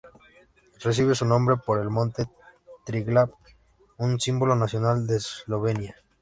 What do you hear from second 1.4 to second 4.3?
por el monte Triglav, un